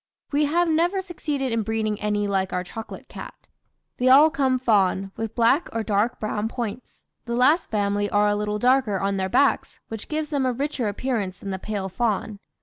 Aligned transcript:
"We 0.31 0.45
have 0.45 0.67
never 0.67 0.99
succeeded 0.99 1.51
in 1.51 1.61
breeding 1.61 2.01
any 2.01 2.27
like 2.27 2.51
our 2.51 2.63
chocolate 2.63 3.07
cat; 3.07 3.47
they 3.97 4.09
all 4.09 4.31
come 4.31 4.57
fawn, 4.57 5.11
with 5.15 5.35
black 5.35 5.69
or 5.73 5.83
dark 5.83 6.19
brown 6.19 6.47
points; 6.47 7.03
the 7.25 7.35
last 7.35 7.69
family 7.69 8.09
are 8.09 8.27
a 8.27 8.35
little 8.35 8.57
darker 8.57 8.99
on 8.99 9.17
their 9.17 9.29
backs, 9.29 9.79
which 9.89 10.09
gives 10.09 10.31
them 10.31 10.43
a 10.43 10.53
richer 10.53 10.87
appearance 10.87 11.37
than 11.41 11.51
the 11.51 11.59
pale 11.59 11.87
fawn. 11.87 12.39